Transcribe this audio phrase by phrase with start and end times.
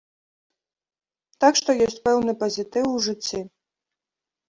[1.45, 3.47] Так што ёсць пэўны пазітыў у жыцці.